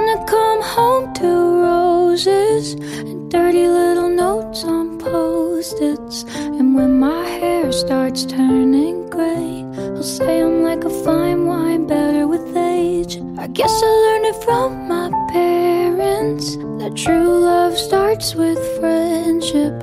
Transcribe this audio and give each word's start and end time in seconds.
Wanna 0.00 0.24
come 0.24 0.62
home 0.62 1.12
to 1.12 1.28
roses 1.62 2.72
and 2.72 3.30
dirty 3.30 3.68
little 3.68 4.08
notes 4.08 4.64
on 4.64 4.98
post-its. 4.98 6.24
And 6.36 6.74
when 6.74 6.98
my 6.98 7.22
hair 7.22 7.70
starts 7.70 8.24
turning 8.24 9.10
gray, 9.10 9.62
I'll 9.76 10.02
say 10.02 10.40
I'm 10.40 10.62
like 10.62 10.84
a 10.84 11.04
fine 11.04 11.46
wine, 11.46 11.86
better 11.86 12.26
with 12.26 12.56
age. 12.56 13.18
I 13.36 13.46
guess 13.48 13.70
I 13.70 13.90
learned 14.06 14.26
it 14.32 14.42
from 14.42 14.88
my 14.88 15.10
parents 15.32 16.56
that 16.80 16.96
true 16.96 17.38
love 17.38 17.76
starts 17.76 18.34
with 18.34 18.58
friendship. 18.80 19.74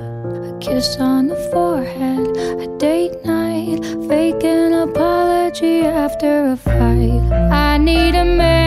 A 0.50 0.58
kiss 0.60 0.96
on 0.96 1.28
the 1.28 1.40
forehead, 1.52 2.26
a 2.58 2.66
date 2.78 3.24
night, 3.24 3.84
fake 4.08 4.42
an 4.42 4.72
apology 4.72 5.82
after 5.82 6.48
a 6.54 6.56
fight. 6.56 7.22
I 7.52 7.78
need 7.78 8.16
a 8.16 8.24
man 8.24 8.57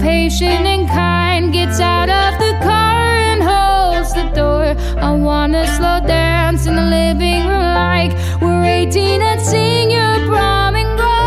patient 0.00 0.66
and 0.66 0.88
kind, 0.88 1.52
gets 1.52 1.80
out 1.80 2.08
of 2.08 2.38
the 2.38 2.52
car 2.62 3.14
and 3.30 3.42
holds 3.42 4.12
the 4.14 4.24
door. 4.34 4.66
I 4.98 5.12
wanna 5.12 5.66
slow 5.76 6.00
dance 6.06 6.66
in 6.66 6.76
the 6.76 6.82
living 6.82 7.46
room 7.46 7.74
like 7.86 8.12
we're 8.40 8.64
18 8.64 9.22
and 9.22 9.40
sing 9.40 9.90
your 9.90 10.16
prom 10.26 10.76
and 10.76 10.98
go. 10.98 11.18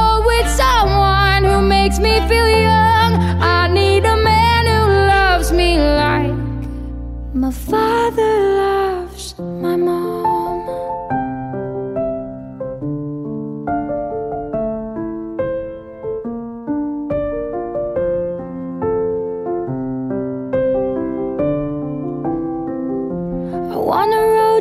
Oh, 0.00 0.22
with 0.26 0.48
someone 0.62 1.44
who 1.44 1.60
makes 1.66 1.98
me 1.98 2.20
feel 2.28 2.48
young. 2.48 3.12
I 3.42 3.68
need 3.68 4.04
a 4.04 4.16
man 4.16 4.66
who 4.66 4.82
loves 5.14 5.52
me 5.52 5.78
like 5.78 6.34
my 7.34 7.50
father 7.50 8.32
loves 8.56 9.38
my 9.38 9.76
mom. 9.76 10.29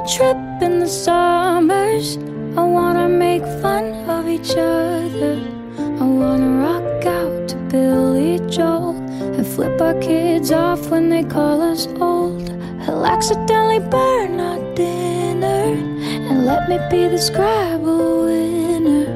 Trip 0.08 0.38
in 0.62 0.80
the 0.80 0.88
summers. 0.88 2.18
I 2.58 2.64
wanna 2.64 3.10
make 3.10 3.44
fun 3.62 3.86
of 4.10 4.28
each 4.28 4.52
other. 4.52 5.36
I 5.78 6.06
wanna 6.22 6.52
rock 6.66 7.06
out 7.06 7.50
to 7.50 7.56
Billy 7.72 8.40
Joel 8.50 8.96
and 9.36 9.46
flip 9.46 9.82
our 9.82 9.96
kids 10.00 10.52
off 10.52 10.90
when 10.90 11.10
they 11.10 11.24
call 11.24 11.62
us 11.62 11.88
old. 12.00 12.50
He'll 12.86 13.06
accidentally 13.06 13.80
burn 13.80 14.40
our 14.40 14.60
dinner 14.76 15.64
and 16.30 16.46
let 16.46 16.70
me 16.70 16.78
be 16.90 17.08
the 17.08 17.18
Scrabble 17.18 18.26
winner. 18.26 19.08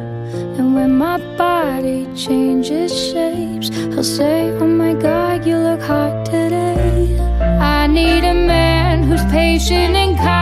And 0.57 0.75
when 0.75 0.97
my 0.97 1.17
body 1.37 2.07
changes 2.15 2.91
shapes, 2.91 3.69
he'll 3.69 4.03
say, 4.03 4.51
Oh 4.59 4.67
my 4.67 4.93
god, 4.93 5.45
you 5.45 5.57
look 5.57 5.81
hot 5.81 6.25
today. 6.25 7.17
I 7.59 7.87
need 7.87 8.23
a 8.23 8.33
man 8.33 9.03
who's 9.03 9.23
patient 9.31 9.95
and 9.95 10.17
kind, 10.17 10.32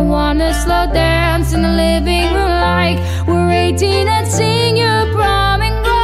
I 0.00 0.02
wanna 0.02 0.54
slow 0.54 0.86
dance 0.90 1.52
in 1.52 1.60
the 1.60 1.68
living 1.68 2.32
room 2.32 2.54
like 2.72 2.98
we're 3.28 3.50
18 3.50 4.08
and 4.08 4.26
sing 4.26 4.78
your 4.78 5.04
prom 5.12 5.60
and 5.60 5.84
go. 5.84 6.02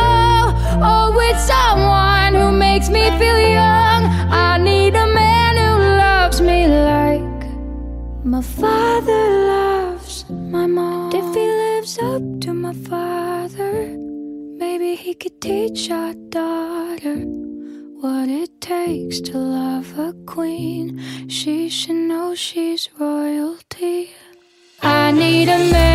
Oh, 0.89 1.15
with 1.17 1.39
someone 1.41 2.35
who 2.35 2.53
makes 2.53 2.91
me 2.91 3.05
feel 3.19 3.41
young. 3.41 4.03
I 4.31 4.59
need 4.59 4.95
a 4.95 5.07
man 5.07 5.57
who 5.57 5.73
loves 6.05 6.43
me 6.43 6.69
like 6.69 7.41
my 8.23 8.43
father 8.43 9.23
loves 9.55 10.27
my 10.29 10.67
mom. 10.67 11.15
If 11.15 11.35
he 11.35 11.47
lives 11.65 11.99
up 11.99 12.23
to 12.43 12.53
my 12.53 12.75
father, 12.75 13.97
maybe 14.59 14.95
he 14.95 15.15
could 15.15 15.41
teach 15.41 15.91
our 15.91 16.13
daughter 16.29 17.17
what 18.03 18.29
it 18.29 18.61
takes 18.61 19.21
to 19.21 19.39
love 19.39 19.99
a 19.99 20.13
queen. 20.27 21.01
She 21.29 21.71
should 21.71 21.97
know 21.97 22.35
she's 22.35 22.91
royalty. 23.81 24.11
I 24.83 25.11
need 25.13 25.49
a 25.49 25.59
man 25.73 25.86